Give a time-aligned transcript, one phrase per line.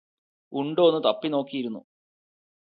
[0.53, 1.81] ഉണ്ടോന്ന് തപ്പിനോക്കിയിരുന്നു